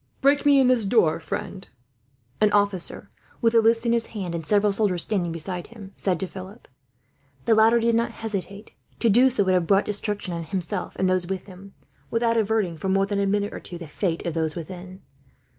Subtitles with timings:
[0.19, 1.69] "Break me in this door, friend,"
[2.41, 6.19] an officer, with a list in his hand and several soldiers standing beside him, said
[6.21, 6.67] to Philip.
[7.45, 8.71] The latter did not hesitate.
[8.99, 11.75] To do so would have brought destruction on himself and those with him;
[12.09, 15.01] without averting, for more than a minute or two, the fate of those within.